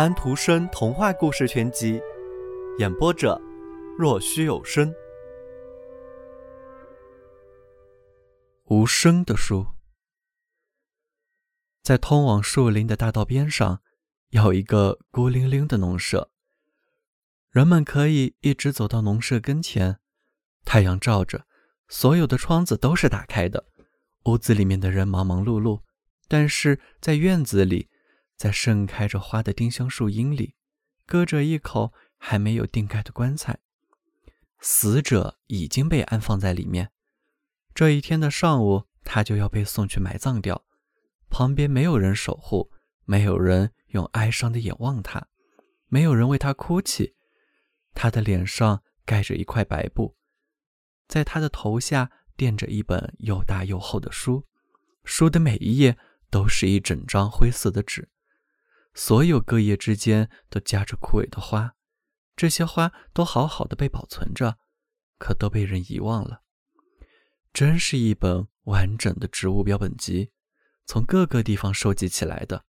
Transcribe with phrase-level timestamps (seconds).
[0.00, 2.00] 安徒生童话故事全集，
[2.78, 3.38] 演播者：
[3.98, 4.90] 若虚有声。
[8.68, 9.66] 无声的树，
[11.82, 13.82] 在通往树林的大道边上，
[14.30, 16.30] 有一个孤零零的农舍。
[17.50, 19.98] 人们可以一直走到农舍跟前，
[20.64, 21.44] 太阳照着，
[21.88, 23.66] 所有的窗子都是打开的。
[24.24, 25.82] 屋子里面的人忙忙碌碌，
[26.26, 27.90] 但是在院子里。
[28.40, 30.54] 在盛开着花的丁香树荫里，
[31.04, 33.58] 搁着一口还没有钉盖的棺材，
[34.60, 36.90] 死者已经被安放在里面。
[37.74, 40.64] 这一天的上午，他就要被送去埋葬掉。
[41.28, 42.72] 旁边没有人守护，
[43.04, 45.28] 没有人用哀伤的眼望他，
[45.88, 47.14] 没有人为他哭泣。
[47.92, 50.16] 他的脸上盖着一块白布，
[51.06, 54.46] 在他的头下垫着一本又大又厚的书，
[55.04, 55.98] 书的每一页
[56.30, 58.08] 都是一整张灰色的纸。
[58.92, 61.76] 所有各叶之间都夹着枯萎的花，
[62.34, 64.58] 这些花都好好的被保存着，
[65.18, 66.42] 可都被人遗忘了。
[67.52, 70.32] 真是一本完整的植物标本集，
[70.86, 72.64] 从各个地方收集起来的。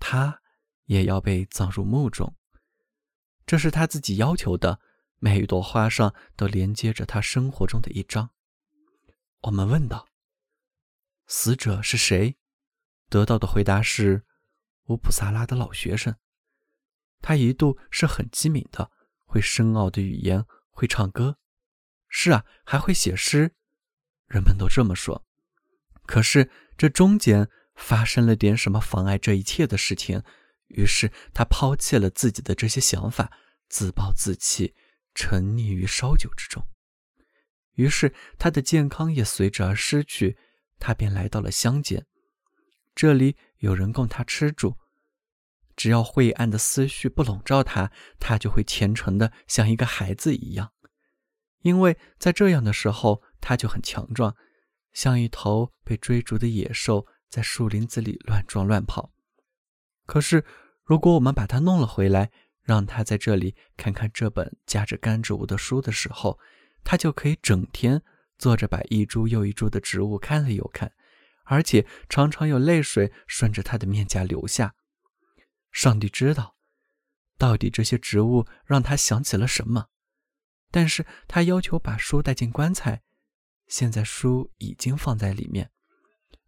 [0.00, 0.40] 它
[0.86, 2.36] 也要被葬入墓中，
[3.46, 4.80] 这是他自己要求的。
[5.18, 8.30] 每一朵花上都连接着他生活中的一章。
[9.42, 10.08] 我们问道
[11.26, 12.36] ：“死者是谁？”
[13.08, 14.26] 得到的回答是。
[14.86, 16.16] 乌普萨拉的老学生，
[17.20, 18.90] 他一度是很机敏的，
[19.24, 21.38] 会深奥的语言，会唱歌，
[22.08, 23.54] 是啊，还会写诗。
[24.26, 25.24] 人们都这么说。
[26.06, 30.22] 可是这中间发生了点什么妨碍这一切的事情，
[30.68, 33.32] 于是他抛弃了自己的这些想法，
[33.68, 34.74] 自暴自弃，
[35.14, 36.66] 沉溺于烧酒之中。
[37.72, 40.36] 于是他的健康也随之而失去，
[40.78, 42.06] 他便来到了乡间。
[42.94, 44.76] 这里有人供他吃住，
[45.74, 50.72] 只要晦暗的思绪不笼罩他，他就会虔诚的像一个孩子一样。
[51.62, 54.36] 因为在这样的时候，他就很强壮，
[54.92, 59.14] 像一头被追逐的野兽，在树林子里乱撞乱跑。
[60.04, 60.44] 可是，
[60.84, 66.38] 如果我们把他弄了回来，让他在这里看看这本夹着干植物的书的时候，
[66.84, 68.02] 他就可以整天
[68.36, 70.92] 坐着，把一株又一株的植物看了又看。
[71.44, 74.74] 而且常常有泪水顺着他的面颊流下。
[75.70, 76.56] 上帝知道，
[77.38, 79.86] 到底这些植物让他想起了什么。
[80.70, 83.02] 但是他要求把书带进棺材，
[83.66, 85.70] 现在书已经放在里面。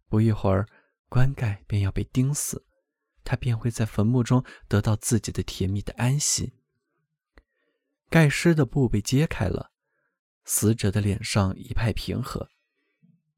[0.09, 0.67] 不一会儿，
[1.09, 2.65] 棺盖便要被钉死，
[3.23, 6.53] 他便会在坟墓中得到自己的甜蜜的安息。
[8.09, 9.71] 盖尸的布被揭开了，
[10.45, 12.49] 死者的脸上一派平和。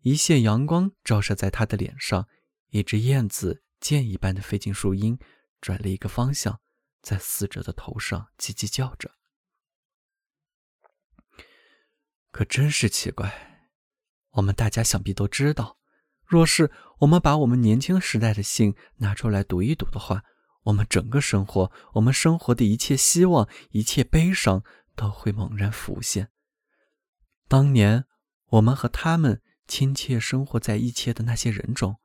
[0.01, 2.29] 一线阳光照射在他的脸上，
[2.69, 5.19] 一只燕子箭一般的飞进树荫，
[5.59, 6.61] 转了一个方向，
[7.01, 9.11] 在死者的头上叽叽叫着。
[12.31, 13.73] 可真是奇怪，
[14.31, 15.77] 我们大家想必都知道，
[16.25, 20.23] 若是我们把我们年轻时代的信拿出来读一读的话，
[20.63, 24.63] 我们整个生活，我们生活的一切希望，一切悲伤，
[24.95, 26.31] 都会猛然浮现。
[27.49, 28.05] 当年
[28.51, 29.41] 我们和他们。
[29.69, 31.96] 亲切生活在一起的那些人中，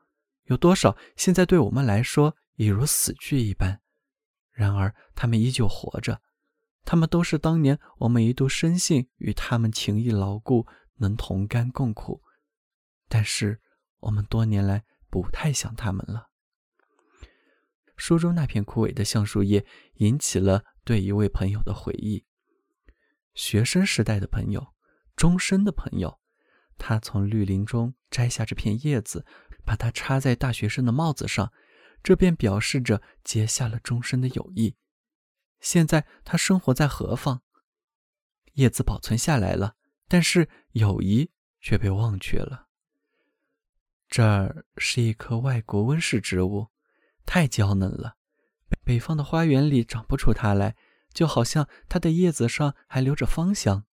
[0.45, 3.81] 有多少现在对我们来说已如死去一般？
[4.53, 6.21] 然而他们依旧活着，
[6.85, 10.67] 他们都是当年我们一度深信与他们情谊牢固，
[10.99, 12.23] 能同甘共苦。
[13.09, 13.61] 但是
[14.01, 16.29] 我们多年来不太想他们了。
[17.97, 19.65] 书中那片枯萎的橡树叶
[19.95, 22.27] 引起了对一位朋友的回忆，
[23.33, 24.75] 学生时代的朋友，
[25.17, 26.21] 终身的朋友。
[26.77, 29.25] 他从绿林中摘下这片叶子，
[29.65, 31.53] 把它插在大学生的帽子上，
[32.03, 34.77] 这便表示着结下了终身的友谊。
[35.61, 37.43] 现在他生活在何方？
[38.55, 39.77] 叶子保存下来了，
[40.09, 41.31] 但是友谊
[41.61, 42.69] 却被忘却了。
[44.09, 46.69] 这儿是一棵外国温室植物，
[47.25, 48.17] 太娇嫩了，
[48.85, 50.77] 北方的花园里长不出它来，
[51.13, 53.87] 就好像它的叶子上还留着芳香。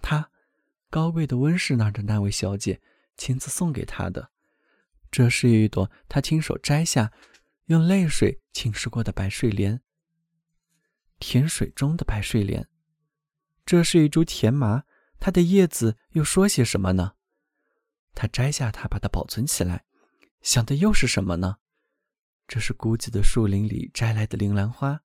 [0.00, 0.30] 它。
[0.94, 2.80] 高贵的温室那儿的那位小姐
[3.16, 4.30] 亲自送给他的，
[5.10, 7.12] 这是一朵他亲手摘下，
[7.64, 9.80] 用泪水浸湿过的白睡莲。
[11.18, 12.68] 甜水中的白睡莲，
[13.66, 14.84] 这是一株甜麻，
[15.18, 17.14] 它的叶子又说些什么呢？
[18.14, 19.84] 他摘下它，把它保存起来，
[20.42, 21.56] 想的又是什么呢？
[22.46, 25.00] 这是孤寂的树林里摘来的铃兰花，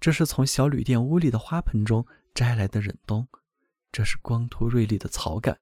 [0.00, 3.28] 这是从小旅店屋里的花盆中摘来的忍冬。
[3.92, 5.60] 这是光秃锐利的草杆，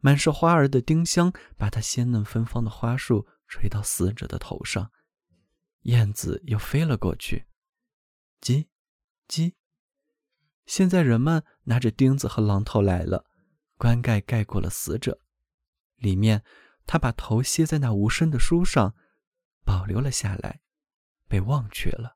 [0.00, 4.90] 满是花儿的丁香，把它鲜嫩芬芳的花束吹到死者的头上。
[5.82, 7.46] 燕子又飞了过去。
[8.40, 8.66] 叽，
[9.28, 9.54] 叽。
[10.66, 13.24] 现在人们拿着钉子和榔头来了，
[13.78, 15.20] 棺盖盖过了死者，
[15.94, 16.42] 里面
[16.86, 18.96] 他把头歇在那无声的书上，
[19.64, 20.60] 保留了下来，
[21.28, 22.15] 被忘却了。